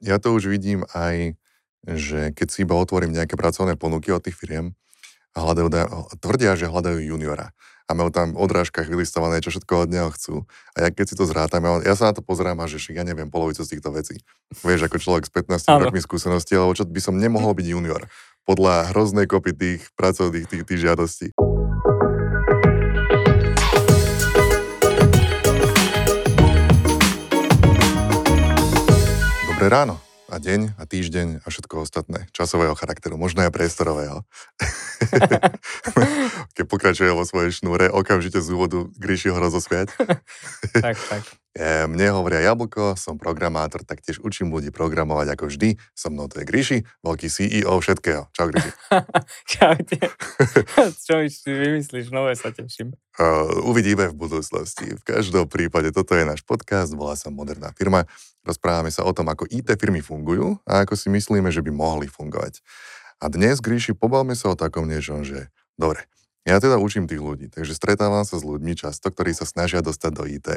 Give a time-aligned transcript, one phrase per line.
[0.00, 1.36] ja to už vidím aj,
[1.84, 4.76] že keď si iba otvorím nejaké pracovné ponuky od tých firiem,
[5.36, 5.68] hľadajú,
[6.18, 7.54] tvrdia, že hľadajú juniora
[7.90, 10.46] a majú tam odrážkach vylistované, čo všetko od neho chcú.
[10.78, 13.26] A ja keď si to zrátam, ja sa na to pozerám a že ja neviem
[13.26, 14.22] polovicu z týchto vecí.
[14.62, 15.90] Vieš, ako človek s 15 ano.
[15.90, 18.06] rokmi skúsenosti, alebo čo by som nemohol byť junior
[18.46, 21.26] podľa hroznej kopy tých pracovných tých, tých žiadostí.
[29.60, 30.00] Dobré ráno
[30.32, 34.24] a deň a týždeň a všetko ostatné časového charakteru, možno aj priestorového.
[36.56, 39.92] Keď pokračuje vo svojej šnúre, okamžite z úvodu Gríši ho rozosviať.
[40.84, 41.22] tak, tak.
[41.92, 45.74] Mne hovoria Jablko, som programátor, taktiež učím ľudí programovať ako vždy.
[45.98, 48.30] So mnou to je Gríši, veľký CEO všetkého.
[48.30, 48.70] Čau Gríši.
[49.50, 49.98] Čaute.
[50.94, 52.94] Čo mi vymyslíš, nové sa teším.
[53.18, 54.94] Uh, uvidíme v budúcnosti.
[54.94, 58.06] V každom prípade toto je náš podcast, volá sa Moderná firma.
[58.46, 62.06] Rozprávame sa o tom, ako IT firmy fungujú a ako si myslíme, že by mohli
[62.06, 62.62] fungovať.
[63.20, 66.08] A dnes, Gríši, pobavme sa o takom niečom, že dobre,
[66.48, 70.12] ja teda učím tých ľudí, takže stretávam sa s ľuďmi často, ktorí sa snažia dostať
[70.16, 70.48] do IT.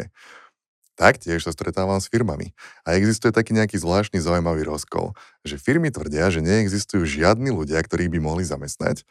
[0.95, 2.55] Taktiež sa stretávam s firmami.
[2.87, 5.11] A existuje taký nejaký zvláštny zaujímavý rozkol,
[5.43, 9.03] že firmy tvrdia, že neexistujú žiadni ľudia, ktorí by mohli zamestnať.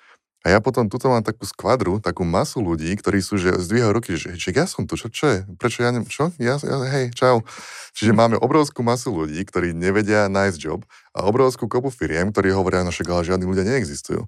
[0.42, 4.18] A ja potom tuto mám takú skvadru, takú masu ľudí, ktorí sú, že zdvíhajú ruky,
[4.18, 5.40] že, že ja som tu, čo, čo je?
[5.54, 6.34] Prečo ja neviem, čo?
[6.42, 7.46] Ja, ja, hej, čau.
[7.94, 10.82] Čiže máme obrovskú masu ľudí, ktorí nevedia nájsť job
[11.14, 14.26] a obrovskú kopu firiem, ktorí hovoria, no však ale žiadni ľudia neexistujú.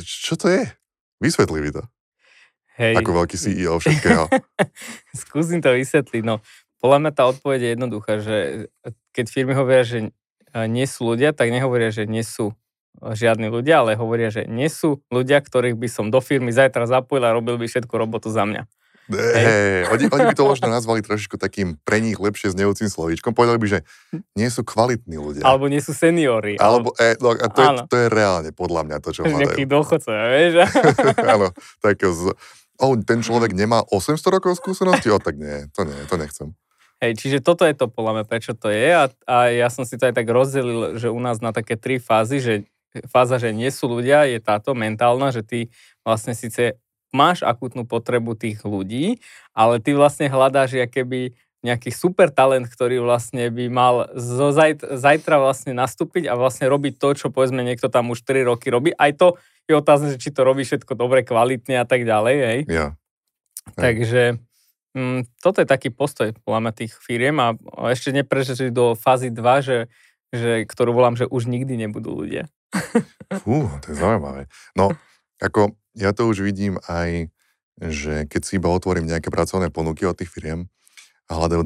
[0.00, 0.64] Čo to je?
[1.20, 1.84] Vysvetli mi to.
[2.80, 2.96] Hej.
[3.00, 4.28] Ako veľký CEO všetkého.
[5.28, 6.24] Skúsim to vysvetliť.
[6.24, 6.40] No,
[6.80, 8.36] podľa mňa tá odpoveď je jednoduchá, že
[9.12, 10.12] keď firmy hovoria, že
[10.64, 12.56] nie sú ľudia, tak nehovoria, že nie sú
[13.02, 17.24] žiadni ľudia, ale hovoria, že nie sú ľudia, ktorých by som do firmy zajtra zapojil
[17.24, 18.64] a robil by všetku robotu za mňa.
[19.06, 23.38] Hey, oni, oni by to možno nazvali trošičku takým pre nich lepšie znejúcim slovíčkom.
[23.38, 23.78] Povedali by, že
[24.34, 25.46] nie sú kvalitní ľudia.
[25.46, 26.58] Alebo nie sú seniori.
[26.58, 29.46] Alebo, e, no, a to, je, to je reálne podľa mňa to, čo hľadajú.
[29.46, 30.52] Nejaký dôchodcovia, vieš?
[31.38, 32.34] Áno, tak z,
[32.82, 35.06] oh, ten človek nemá 800 rokov skúsenosti?
[35.14, 36.58] O, tak nie, to nie, to nechcem.
[36.98, 40.00] Hej, čiže toto je to podľa mňa, prečo to je a, a ja som si
[40.00, 42.54] to aj tak rozdelil, že u nás na také tri fázy, že
[43.04, 45.60] fáza, že nie sú ľudia, je táto mentálna, že ty
[46.06, 46.80] vlastne síce
[47.12, 49.20] máš akútnu potrebu tých ľudí,
[49.56, 55.36] ale ty vlastne hľadáš keby nejaký super talent, ktorý vlastne by mal zo zajtra, zajtra
[55.42, 58.94] vlastne nastúpiť a vlastne robiť to, čo povedzme niekto tam už 3 roky robí.
[58.94, 59.34] Aj to
[59.66, 62.60] je otázne, či to robí všetko dobre, kvalitne a tak ďalej, hej.
[62.70, 62.86] Ja.
[63.74, 64.38] Takže
[64.96, 67.52] Mm, toto je taký postoj podľa tých firiem a
[67.92, 69.78] ešte neprežili do fázy 2, že,
[70.32, 72.48] že, ktorú volám, že už nikdy nebudú ľudia.
[73.42, 74.46] Fú, to je zaujímavé.
[74.74, 74.94] No,
[75.42, 77.30] ako ja to už vidím aj,
[77.80, 80.68] že keď si iba otvorím nejaké pracovné ponuky od tých firiem
[81.26, 81.62] hľadajú,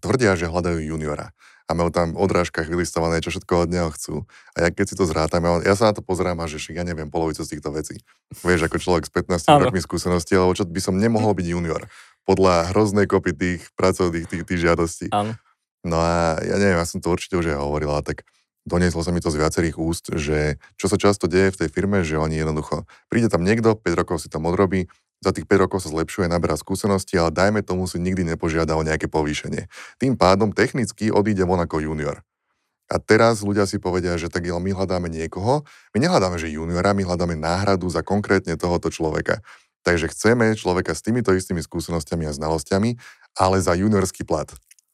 [0.00, 1.36] tvrdia, že hľadajú juniora
[1.68, 4.26] a majú tam odrážkach vylistované, čo všetko od neho chcú.
[4.58, 7.08] A ja keď si to zrátam, ja sa na to pozerám a že ja neviem
[7.08, 8.02] polovicu z týchto vecí.
[8.42, 9.70] Vieš, ako človek s 15 ano.
[9.70, 11.86] rokmi skúsenosti, alebo čo by som nemohol byť junior
[12.26, 15.06] podľa hroznej kopy tých pracovných tých, tých žiadostí.
[15.14, 15.38] Áno.
[15.82, 18.22] No a ja neviem, ja som to určite už aj hovorila, tak
[18.66, 22.06] donieslo sa mi to z viacerých úst, že čo sa často deje v tej firme,
[22.06, 24.86] že oni jednoducho, príde tam niekto, 5 rokov si tam odrobí,
[25.22, 28.82] za tých 5 rokov sa zlepšuje, naberá skúsenosti, ale dajme tomu si nikdy nepožiada o
[28.82, 29.70] nejaké povýšenie.
[30.02, 32.26] Tým pádom technicky odíde von ako junior.
[32.90, 35.64] A teraz ľudia si povedia, že tak my hľadáme niekoho,
[35.94, 39.40] my nehľadáme, že juniora, my hľadáme náhradu za konkrétne tohoto človeka.
[39.86, 43.00] Takže chceme človeka s týmito istými skúsenostiami a znalosťami,
[43.38, 44.50] ale za juniorský plat.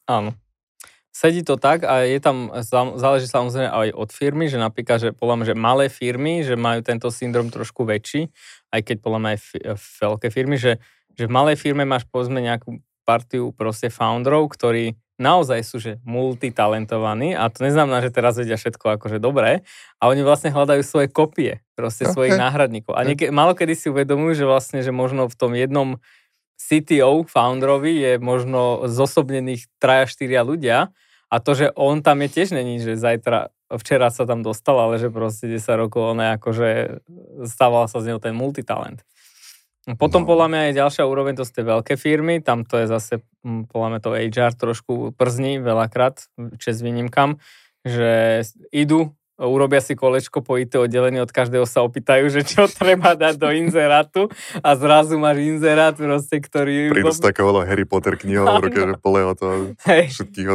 [0.07, 0.31] Áno.
[1.09, 2.53] Sedí to tak a je tam,
[2.95, 6.85] záleží samozrejme aj od firmy, že napríklad, že podľa mňa, že malé firmy, že majú
[6.85, 8.29] tento syndrom trošku väčší,
[8.69, 9.39] aj keď podľa mňa aj
[10.05, 10.77] veľké firmy, že,
[11.17, 12.77] že v malej firme máš povedzme nejakú
[13.09, 19.01] partiu proste founderov, ktorí naozaj sú že multitalentovaní a to neznamená, že teraz vedia všetko
[19.01, 19.67] akože dobré
[19.99, 22.13] a oni vlastne hľadajú svoje kopie, proste okay.
[22.15, 22.95] svojich náhradníkov.
[22.95, 25.99] A nieke, malo kedy si uvedomujú, že vlastne, že možno v tom jednom
[26.59, 30.91] CTO, founderovi je možno zosobnených traja, štyria ľudia
[31.31, 34.99] a to, že on tam je tiež není, že zajtra, včera sa tam dostal, ale
[34.99, 36.69] že proste 10 rokov on je akože
[37.47, 39.07] stával sa z neho ten multitalent.
[39.97, 40.29] Potom no.
[40.29, 43.71] podľa mňa je ďalšia úroveň, to sú tie veľké firmy, tam to je zase, hm,
[43.71, 46.29] podľa mňa to HR trošku przní veľakrát,
[46.61, 47.41] čes výnimkam,
[47.87, 53.15] že idú, urobia si kolečko po IT oddelení, od každého sa opýtajú, že čo treba
[53.15, 54.27] dať do inzerátu
[54.59, 56.91] a zrazu máš inzerát proste, ktorý...
[56.91, 59.47] Prídu z takého Harry Potter knihou, v ruke, že plného to
[59.87, 60.47] všetkých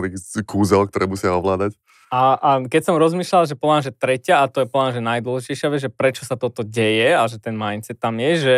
[0.44, 1.72] kúzel, ktoré musia ovládať.
[2.12, 5.68] A, a keď som rozmýšľal, že plán, že tretia, a to je plán, že najdôležitejšia
[5.72, 8.56] vec, že prečo sa toto deje a že ten mindset tam je, že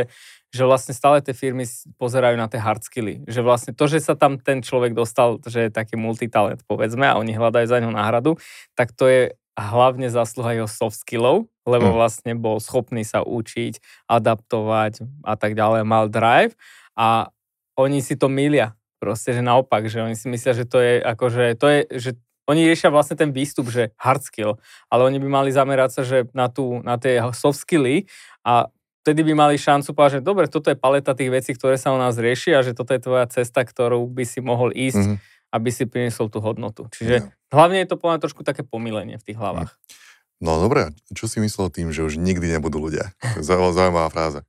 [0.56, 1.68] že vlastne stále tie firmy
[2.00, 3.20] pozerajú na tie hard skilly.
[3.28, 7.20] Že vlastne to, že sa tam ten človek dostal, že je taký multitalent, povedzme, a
[7.20, 8.40] oni hľadajú za ňou náhradu,
[8.72, 11.94] tak to je hlavne zásluha jeho soft skillov, lebo mm.
[11.96, 16.52] vlastne bol schopný sa učiť, adaptovať a tak ďalej, mal drive
[16.92, 17.32] a
[17.80, 18.76] oni si to milia.
[18.96, 22.10] Proste, že naopak, že oni si myslia, že to je akože, to je, že
[22.46, 24.56] oni riešia vlastne ten výstup, že hard skill,
[24.88, 28.06] ale oni by mali zamerať sa, že na, tú, na tie soft skilly
[28.46, 28.70] a
[29.02, 31.98] vtedy by mali šancu povedať, že dobre, toto je paleta tých vecí, ktoré sa u
[31.98, 35.18] nás riešia a že toto je tvoja cesta, ktorú by si mohol ísť, mm-hmm.
[35.56, 36.86] Aby si priniesol tú hodnotu.
[36.92, 37.32] Čiže yeah.
[37.48, 39.72] hlavne je to povedať trošku také pomilenie v tých hlavách.
[39.72, 40.04] Mm.
[40.36, 43.16] No dobre, čo si myslel tým, že už nikdy nebudú ľudia?
[43.40, 44.44] Zaujímavá fráza.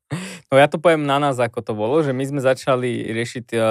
[0.51, 3.61] No ja to poviem na nás, ako to bolo, že my sme začali riešiť uh,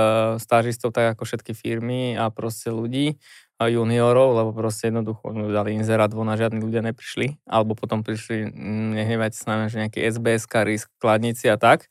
[0.40, 3.20] stážistov tak ako všetky firmy a proste ľudí,
[3.56, 7.40] a juniorov, lebo proste jednoducho sme dali inzerát von a žiadni ľudia neprišli.
[7.48, 11.88] Alebo potom prišli, mm, nehnevajte s nami, že nejakí SBS-kari, skladníci a tak,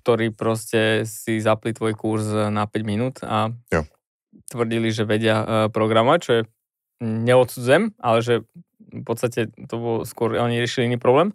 [0.00, 3.84] ktorí proste si zapli tvoj kurz na 5 minút a jo.
[4.50, 6.42] Tvrdili, že vedia uh, programovať, čo je
[7.00, 8.34] neodsudzujem, ale že
[8.90, 11.32] v podstate to bolo skôr, oni riešili iný problém.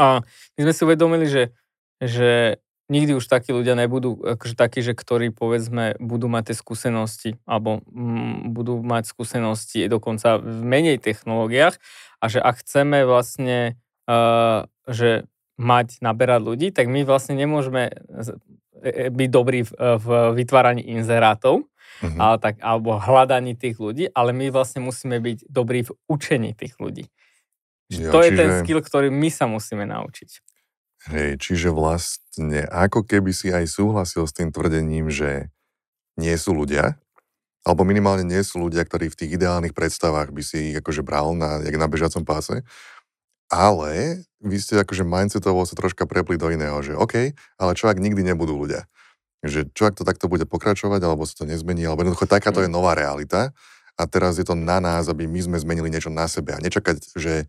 [0.00, 0.26] A
[0.58, 1.54] my sme si uvedomili, že,
[2.02, 2.58] že
[2.90, 7.80] nikdy už takí ľudia nebudú, akože takí, že ktorí povedzme budú mať tie skúsenosti alebo
[7.88, 11.78] m, mm, budú mať skúsenosti dokonca v menej technológiách
[12.20, 13.78] a že ak chceme vlastne,
[14.10, 15.24] uh, že
[15.54, 17.94] mať, naberať ľudí, tak my vlastne nemôžeme e,
[18.82, 19.70] e, byť dobrí v,
[20.02, 21.70] v vytváraní inzerátov,
[22.02, 22.18] uh-huh.
[22.18, 26.74] ale tak, alebo hľadaní tých ľudí, ale my vlastne musíme byť dobrí v učení tých
[26.80, 27.06] ľudí.
[27.92, 28.26] Jo, to čiže...
[28.26, 30.30] je ten skill, ktorý my sa musíme naučiť.
[31.12, 35.52] Hej, čiže vlastne ako keby si aj súhlasil s tým tvrdením, že
[36.16, 36.96] nie sú ľudia,
[37.64, 41.36] alebo minimálne nie sú ľudia, ktorí v tých ideálnych predstavách by si ich akože bral
[41.36, 42.64] na, jak na bežacom páse,
[43.52, 48.00] ale vy ste akože mindsetovo sa troška prepli do iného, že OK, ale čo ak
[48.00, 48.88] nikdy nebudú ľudia?
[49.44, 52.68] Že čo ak to takto bude pokračovať, alebo sa to nezmení, alebo jednoducho takáto je
[52.68, 52.74] mm.
[52.74, 53.54] nová realita
[53.94, 57.14] a teraz je to na nás, aby my sme zmenili niečo na sebe a nečakať,
[57.14, 57.46] že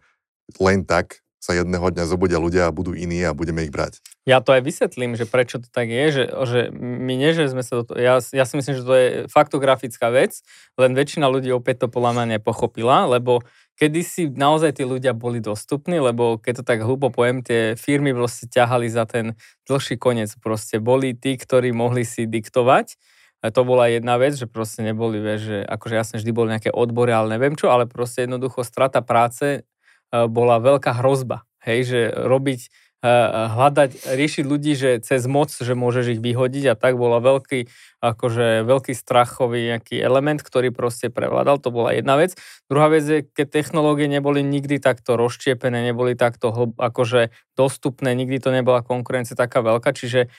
[0.62, 4.02] len tak sa jedného dňa zobudia ľudia a budú iní a budeme ich brať.
[4.26, 7.62] Ja to aj vysvetlím, že prečo to tak je, že, že my nie, že sme
[7.62, 10.42] sa do toho, ja, ja si myslím, že to je faktografická vec,
[10.82, 13.46] len väčšina ľudí opäť to podľa mňa nepochopila, lebo
[13.78, 18.50] kedysi naozaj tí ľudia boli dostupní, lebo keď to tak hlúpo poviem, tie firmy proste
[18.50, 19.38] ťahali za ten
[19.70, 20.34] dlhší koniec.
[20.40, 22.98] Proste boli tí, ktorí mohli si diktovať.
[23.46, 26.74] A to bola jedna vec, že proste neboli, vieš, že akože jasne vždy boli nejaké
[26.74, 29.70] odbory, ale neviem čo, ale proste jednoducho strata práce
[30.12, 31.48] bola veľká hrozba.
[31.66, 32.70] Hej, že robiť
[33.06, 37.70] hľadať, riešiť ľudí, že cez moc, že môžeš ich vyhodiť a tak bola veľký,
[38.02, 42.34] akože veľký strachový nejaký element, ktorý proste prevládal, to bola jedna vec.
[42.66, 48.50] Druhá vec je, keď technológie neboli nikdy takto rozštiepené, neboli takto akože dostupné, nikdy to
[48.50, 50.34] nebola konkurencia taká veľká, čiže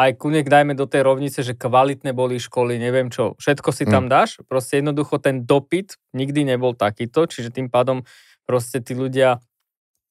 [0.00, 4.08] aj kunek dajme do tej rovnice, že kvalitné boli školy, neviem čo, všetko si tam
[4.08, 4.10] mm.
[4.10, 8.08] dáš, proste jednoducho ten dopyt nikdy nebol takýto, čiže tým pádom
[8.50, 9.38] proste tí ľudia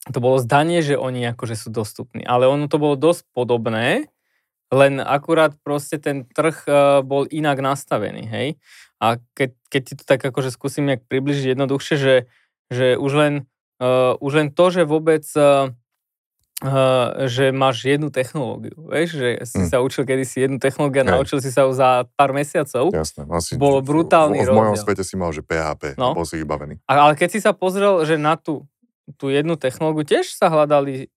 [0.07, 2.23] to bolo zdanie, že oni akože sú dostupní.
[2.23, 4.07] Ale ono to bolo dosť podobné,
[4.71, 8.47] len akurát proste ten trh uh, bol inak nastavený, hej.
[9.03, 12.15] A keď, keď ti to tak akože skúsim nejak približiť jednoduchšie, že,
[12.71, 13.33] že už, len,
[13.83, 15.75] uh, už len to, že vôbec uh,
[16.59, 19.71] Uh, že máš jednu technológiu, vieš, že si hmm.
[19.71, 22.91] sa učil kedysi jednu technológiu a naučil si sa ju za pár mesiacov.
[22.91, 23.23] Jasné.
[23.31, 26.11] Asi bolo brutálny v, v, v mojom svete si mal, že PHP, no.
[26.11, 26.83] bol si vybavený.
[26.83, 28.67] A, ale keď si sa pozrel, že na tú
[29.17, 31.09] tú jednu technológiu tiež sa hľadali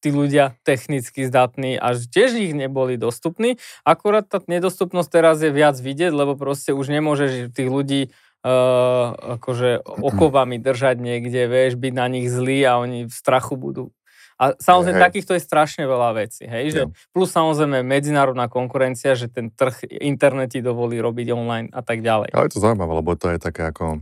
[0.00, 3.60] tí ľudia technicky zdatní a tiež ich neboli dostupní.
[3.84, 9.84] Akurát tá nedostupnosť teraz je viac vidieť, lebo proste už nemôžeš tých ľudí uh, akože
[9.84, 13.92] okovami držať niekde, vieš, byť na nich zlý a oni v strachu budú.
[14.40, 15.06] A samozrejme, hej.
[15.12, 16.82] takýchto je strašne veľa vecí, hej, že
[17.12, 22.32] plus samozrejme medzinárodná konkurencia, že ten trh internety dovolí robiť online a tak ďalej.
[22.32, 24.00] Ale je to zaujímavé, lebo to je také ako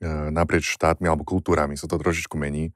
[0.00, 2.72] E, naprieč štátmi alebo kultúrami sa to trošičku mení.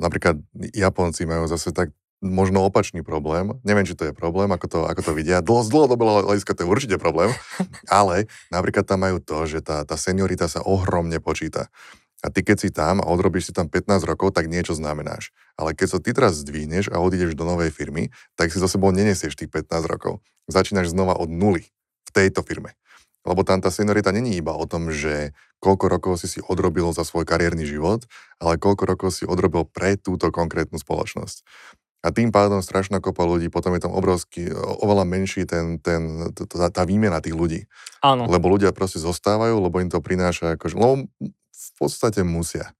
[0.00, 0.40] Napríklad
[0.72, 1.92] Japonci majú zase tak
[2.24, 3.58] možno opačný problém.
[3.60, 5.44] Neviem, či to je problém, ako to, ako to vidia.
[5.44, 7.28] Dlho, z dlhodobého hľadiska to je určite problém,
[7.92, 11.68] ale napríklad tam majú to, že tá, tá seniorita sa ohromne počíta.
[12.22, 15.34] A ty keď si tam a odrobíš si tam 15 rokov, tak niečo znamenáš.
[15.58, 18.94] Ale keď sa ty teraz zdvihneš a odídeš do novej firmy, tak si za sebou
[18.94, 20.22] nenesieš tých 15 rokov.
[20.46, 21.66] Začínaš znova od nuly
[22.06, 22.78] v tejto firme.
[23.22, 27.06] Lebo tam tá seniorita není iba o tom, že koľko rokov si si odrobil za
[27.06, 28.06] svoj kariérny život,
[28.42, 31.46] ale koľko rokov si odrobil pre túto konkrétnu spoločnosť.
[32.02, 34.50] A tým pádom strašná kopa ľudí, potom je tam obrovský,
[34.82, 37.70] oveľa menší ten, ten, tá, tá výmena tých ľudí.
[38.02, 38.26] Áno.
[38.26, 41.06] Lebo ľudia proste zostávajú, lebo im to prináša, akože, lebo
[41.70, 42.74] v podstate musia.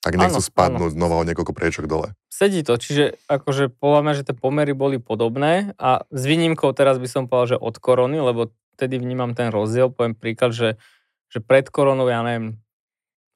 [0.00, 2.16] Ak nechcú spadnúť znova o niekoľko priečok dole.
[2.32, 6.96] Sedí to, čiže akože podľa mňa, že tie pomery boli podobné a s výnimkou teraz
[6.96, 8.48] by som povedal, že od korony, lebo
[8.80, 10.80] tedy vnímam ten rozdiel, poviem príklad, že,
[11.28, 12.56] že pred koronou, ja neviem,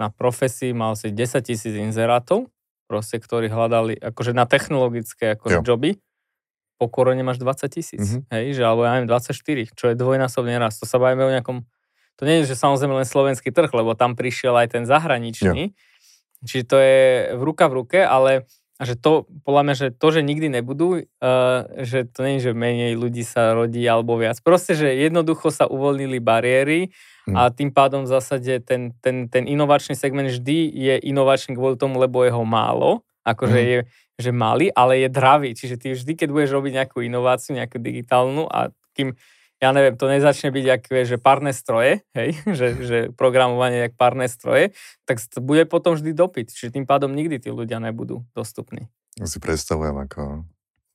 [0.00, 2.48] na profesii mal si 10 tisíc inzerátov,
[2.88, 6.00] proste, ktorí hľadali akože na technologické akože joby.
[6.80, 8.34] Po korone máš 20 tisíc, mm-hmm.
[8.34, 10.80] hej, že alebo ja neviem, 24, čo je dvojnásobne raz.
[10.82, 11.62] To sa bavíme o nejakom,
[12.14, 15.92] to nie je, že samozrejme len slovenský trh, lebo tam prišiel aj ten zahraničný, jo
[16.44, 17.00] Čiže to je
[17.34, 18.44] v ruka v ruke, ale
[18.82, 22.58] že to, podľa mňa, že to, že nikdy nebudú, uh, že to nie je, že
[22.58, 24.42] menej ľudí sa rodí alebo viac.
[24.42, 26.90] Proste, že jednoducho sa uvoľnili bariéry
[27.32, 31.96] a tým pádom v zásade ten, ten, ten inovačný segment vždy je inovačný kvôli tomu,
[31.96, 33.70] lebo je ho málo, akože hmm.
[33.72, 33.78] je
[34.14, 35.58] že malý, ale je dravý.
[35.58, 39.18] Čiže ty vždy, keď budeš robiť nejakú inováciu, nejakú digitálnu a kým
[39.64, 44.28] ja neviem, to nezačne byť, ak že párne stroje, hej, že, že programovanie jak párne
[44.28, 44.76] stroje,
[45.08, 46.52] tak bude potom vždy dopyt.
[46.52, 48.92] Čiže tým pádom nikdy tí ľudia nebudú dostupní.
[49.24, 50.44] Si predstavujem, ako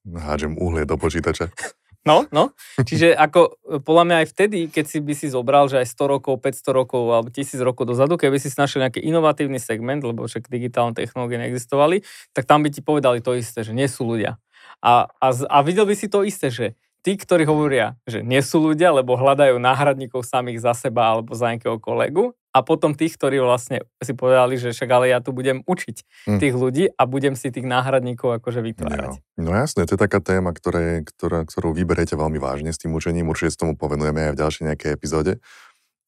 [0.05, 1.49] hádžem uhlie do počítača.
[2.07, 2.55] No, no.
[2.79, 6.39] Čiže ako podľa mňa aj vtedy, keď si by si zobral, že aj 100 rokov,
[6.39, 10.95] 500 rokov alebo 1000 rokov dozadu, keby si našiel nejaký inovatívny segment, lebo však digitálne
[10.95, 14.39] technológie neexistovali, tak tam by ti povedali to isté, že nie sú ľudia.
[14.79, 18.60] A, a, a videl by si to isté, že tí, ktorí hovoria, že nie sú
[18.72, 23.38] ľudia, lebo hľadajú náhradníkov samých za seba alebo za nejakého kolegu a potom tých, ktorí
[23.39, 26.39] vlastne si povedali, že však ale ja tu budem učiť hm.
[26.41, 29.22] tých ľudí a budem si tých náhradníkov akože vytvárať.
[29.22, 29.44] Jo.
[29.46, 33.29] No jasne, to je taká téma, ktoré, ktorá, ktorú vyberiete veľmi vážne s tým učením,
[33.29, 35.34] určite s tomu povenujeme aj v ďalšej nejakej epizóde.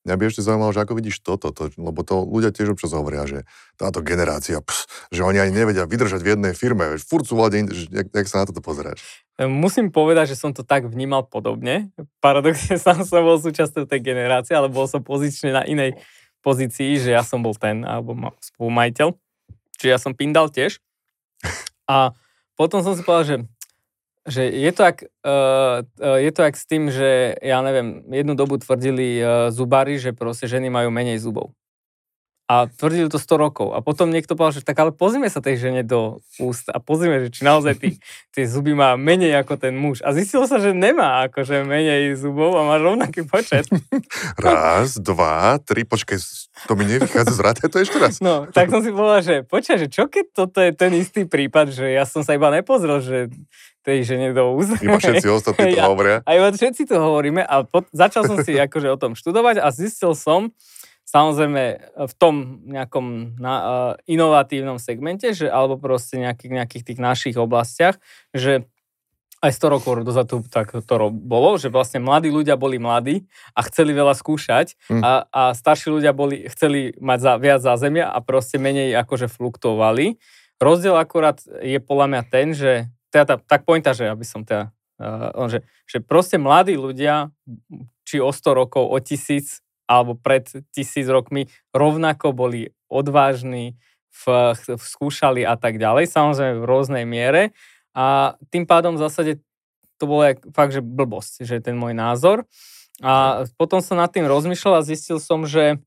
[0.02, 3.30] Mňa by ešte zaujímalo, že ako vidíš toto, to, lebo to ľudia tiež občas hovoria,
[3.30, 3.46] že
[3.78, 8.10] táto generácia, ps, že oni ani nevedia vydržať v jednej firme, furt sú vlade, jak,
[8.10, 8.98] jak sa na toto pozeráš?
[9.48, 11.90] Musím povedať, že som to tak vnímal podobne.
[12.22, 15.98] Paradoxne sám som bol súčasťou tej generácie, ale bol som pozične na inej
[16.46, 19.14] pozícii, že ja som bol ten, alebo spolumajiteľ.
[19.78, 20.82] Čiže ja som pindal tiež.
[21.90, 22.14] A
[22.54, 23.38] potom som si povedal, že
[24.22, 28.62] že je to, ak, uh, je to ak s tým, že ja neviem, jednu dobu
[28.62, 31.58] tvrdili uh, zubári, že proste ženy majú menej zubov.
[32.52, 33.72] A tvrdili to 100 rokov.
[33.72, 37.24] A potom niekto povedal, že tak ale pozrime sa tej žene do úst a pozrime,
[37.24, 37.90] že či naozaj tí,
[38.36, 40.04] tie zuby má menej ako ten muž.
[40.04, 43.72] A zistilo sa, že nemá akože menej zubov a má rovnaký počet.
[44.36, 46.20] Raz, dva, tri, počkaj,
[46.68, 47.42] to mi nevychádza z
[47.72, 48.20] to ešte raz.
[48.20, 51.72] No, tak som si povedal, že počkaj, že čo keď toto je ten istý prípad,
[51.72, 53.32] že ja som sa iba nepozrel, že
[53.82, 54.78] tej žene do úst.
[54.78, 56.22] Iba všetci ostatní to hovoria.
[56.26, 59.68] A iba všetci to hovoríme a pot, začal som si akože o tom študovať a
[59.74, 60.54] zistil som,
[61.08, 61.64] Samozrejme
[62.08, 68.00] v tom nejakom na, uh, inovatívnom segmente, že, alebo proste nejakých, nejakých tých našich oblastiach,
[68.32, 68.64] že
[69.42, 73.26] aj 100 rokov dozadu tak to bolo, že vlastne mladí ľudia boli mladí
[73.58, 75.02] a chceli veľa skúšať mm.
[75.02, 80.22] a, a starší ľudia boli, chceli mať za, viac zázemia a proste menej akože fluktovali.
[80.62, 84.70] Rozdiel akurát je podľa mňa ten, že teda tá, tak pointa, že aby som teda,
[85.02, 87.34] uh, že, že proste mladí ľudia,
[88.06, 93.76] či o 100 rokov, o tisíc, alebo pred tisíc rokmi rovnako boli odvážni,
[94.12, 97.56] v, v, skúšali a tak ďalej, samozrejme v rôznej miere
[97.96, 99.32] a tým pádom v zásade
[99.96, 102.50] to bolo fakt, že blbosť, že ten môj názor.
[103.06, 105.80] A potom som nad tým rozmýšľal a zistil som, že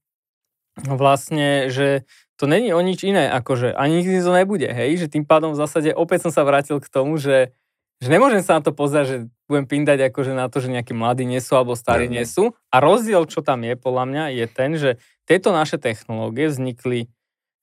[0.79, 2.07] vlastne, že
[2.39, 5.61] to není o nič iné, akože ani nikdy to nebude, hej, že tým pádom v
[5.61, 7.55] zásade opäť som sa vrátil k tomu, že
[8.03, 11.29] že nemôžem sa na to pozerať, že budem pindať akože na to, že nejakí mladí
[11.29, 12.57] nie sú alebo starí nie sú.
[12.73, 14.91] A rozdiel, čo tam je podľa mňa, je ten, že
[15.29, 17.13] tieto naše technológie vznikli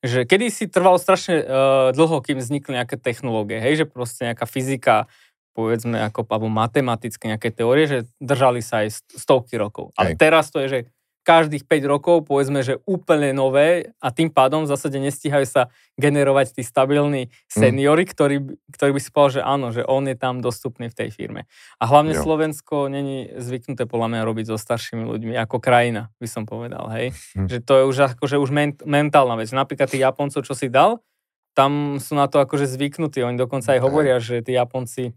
[0.01, 1.45] že kedy si trvalo strašne uh,
[1.93, 5.05] dlho, kým vznikli nejaké technológie, hej, že proste nejaká fyzika,
[5.53, 9.93] povedzme, ako, alebo matematické nejaké teórie, že držali sa aj stovky rokov.
[9.93, 10.79] Ale teraz to je, že
[11.21, 15.61] každých 5 rokov, povedzme, že úplne nové a tým pádom v zásade nestíhajú sa
[15.95, 17.31] generovať tí stabilní mm.
[17.45, 18.09] seniory, mm.
[18.09, 18.35] ktorí,
[18.73, 21.45] ktorí by si povedal, že áno, že on je tam dostupný v tej firme.
[21.77, 22.25] A hlavne jo.
[22.25, 27.13] Slovensko není zvyknuté podľa mňa robiť so staršími ľuďmi, ako krajina, by som povedal, hej.
[27.37, 27.47] Mm.
[27.47, 29.53] Že to je už akože už ment, mentálna vec.
[29.53, 31.05] Napríklad tí Japoncov, čo si dal,
[31.53, 33.21] tam sú na to akože zvyknutí.
[33.21, 35.13] Oni dokonca aj hovoria, že tí Japonci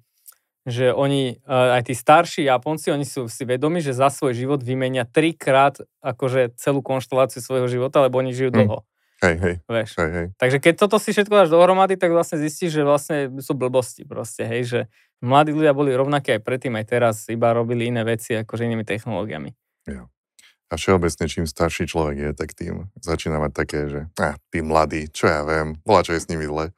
[0.64, 4.60] že oni, eh, aj tí starší Japonci, oni sú si vedomi, že za svoj život
[4.64, 8.56] vymenia trikrát akože celú konšteláciu svojho života, lebo oni žijú hm.
[8.56, 8.78] dlho.
[8.80, 8.92] Mm.
[9.24, 9.54] Hej, hej.
[9.64, 9.90] Vieš.
[9.96, 10.26] Hej, hej.
[10.36, 14.44] Takže keď toto si všetko dáš dohromady, tak vlastne zistíš, že vlastne sú blbosti proste,
[14.44, 14.80] hej, že
[15.24, 19.56] mladí ľudia boli rovnaké aj predtým, aj teraz, iba robili iné veci akože inými technológiami.
[19.88, 20.12] Jo.
[20.68, 25.08] A všeobecne, čím starší človek je, tak tým začína mať také, že ah, tí mladí,
[25.08, 26.74] čo ja viem, bola čo je s nimi zle.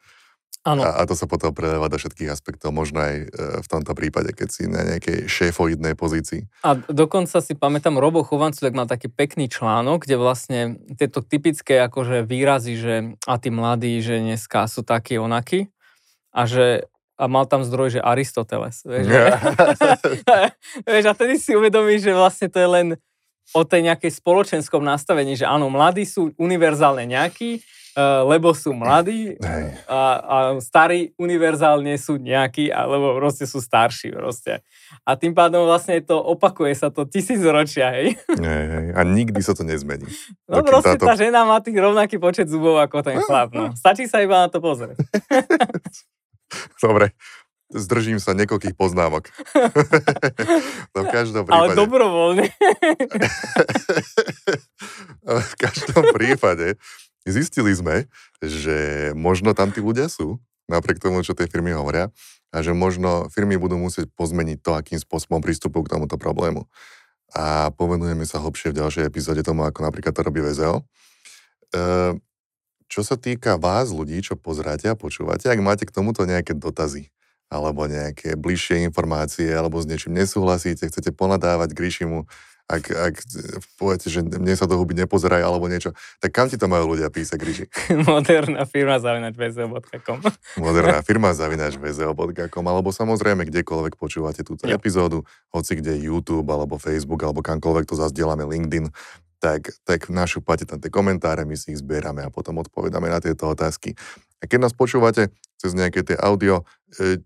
[0.66, 0.82] Áno.
[0.82, 3.26] A, a to sa potom prelieva do všetkých aspektov, možno aj e,
[3.62, 6.42] v tomto prípade, keď si na nejakej šéfoidnej pozícii.
[6.66, 10.60] A dokonca si pamätám, Robo Chovancu tak mal taký pekný článok, kde vlastne
[10.98, 12.94] tieto typické akože výrazy, že
[13.30, 15.70] a tí mladí, že dneska sú takí onakí
[16.34, 18.84] a že a mal tam zdroj, že Aristoteles.
[18.84, 19.06] Vieš,
[20.90, 22.88] vieš, a tedy si uvedomíš, že vlastne to je len
[23.54, 27.62] o tej nejakej spoločenskom nastavení, že áno, mladí sú univerzálne nejakí,
[27.96, 29.40] lebo sú mladí
[29.88, 34.60] a, a starí univerzálne sú nejakí, alebo proste sú starší proste.
[35.08, 38.20] A tým pádom vlastne to opakuje sa to tisíc ročia, hej.
[38.36, 38.86] Hej, hej.
[38.92, 40.04] A nikdy sa to nezmení.
[40.44, 41.08] No proste táto...
[41.08, 43.72] tá žena má tých rovnaký počet zubov ako ten chlap, no.
[43.72, 45.00] Stačí sa iba na to pozrieť.
[46.84, 47.16] Dobre,
[47.72, 49.32] zdržím sa niekoľkých poznámok.
[50.94, 51.58] no v každom prípade...
[51.58, 52.46] Ale dobrovoľne.
[55.48, 56.78] v každom prípade
[57.26, 58.06] Zistili sme,
[58.38, 60.38] že možno tam tí ľudia sú,
[60.70, 62.14] napriek tomu, čo tie firmy hovoria,
[62.54, 66.70] a že možno firmy budú musieť pozmeniť to, akým spôsobom prístupujú k tomuto problému.
[67.34, 70.80] A povenujeme sa hlbšie v ďalšej epizóde tomu, ako napríklad to robí VZO.
[70.80, 70.82] E,
[72.86, 77.10] čo sa týka vás, ľudí, čo pozráte a počúvate, ak máte k tomuto nejaké dotazy,
[77.50, 82.30] alebo nejaké bližšie informácie, alebo s niečím nesúhlasíte, chcete ponadávať Gríšimu,
[82.66, 83.14] ak, ak
[83.78, 87.14] poviete, že mne sa do huby nepozeraj alebo niečo, tak kam ti to majú ľudia
[87.14, 87.64] písať, Gríži?
[88.10, 90.18] Moderná firma zavinač vzl.com
[90.66, 94.74] Moderná firma zavinač vzl.com alebo samozrejme kdekoľvek počúvate túto jo.
[94.74, 95.22] epizódu,
[95.54, 98.90] hoci kde YouTube alebo Facebook alebo kamkoľvek to zazdielame LinkedIn,
[99.38, 103.46] tak, tak našupate tam tie komentáre, my si ich zbierame a potom odpovedáme na tieto
[103.46, 103.94] otázky.
[104.40, 106.62] A keď nás počúvate cez nejaké tie audio
[107.00, 107.16] e,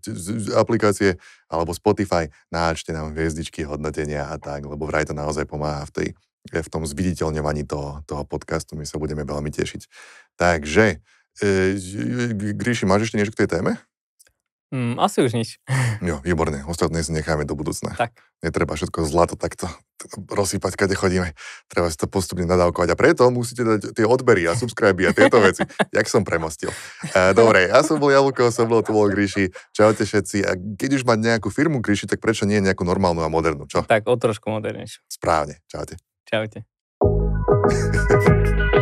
[0.55, 1.19] aplikácie
[1.51, 6.07] alebo Spotify, náčte nám hviezdičky, hodnotenia a tak, lebo vraj to naozaj pomáha v, tej,
[6.55, 8.79] v tom zviditeľňovaní toho, toho podcastu.
[8.79, 9.81] My sa budeme veľmi tešiť.
[10.39, 11.03] Takže,
[11.43, 11.75] e,
[12.55, 13.75] Gríši, máš ešte niečo k tej téme?
[14.71, 15.59] Mm, asi už nič.
[16.01, 16.65] Jo, výborne.
[16.65, 17.93] Ostatné si necháme do budúcna.
[17.93, 18.17] Tak.
[18.41, 19.69] Netreba všetko zlato takto
[20.09, 21.37] rozsýpať, kade chodíme.
[21.69, 22.89] Treba si to postupne nadávkovať.
[22.89, 25.61] A preto musíte dať tie odbery a subscribe a tieto veci.
[25.97, 26.73] Jak som premostil.
[27.13, 29.53] E, dobre, ja som bol Jaluko, som bol tu bol Gríši.
[29.77, 30.37] Čaute všetci.
[30.41, 33.85] A keď už mať nejakú firmu Gríši, tak prečo nie nejakú normálnu a modernú, čo?
[33.85, 35.05] Tak o trošku modernejšiu.
[35.05, 35.61] Správne.
[35.69, 36.01] Čaute.
[36.25, 36.65] Čaute.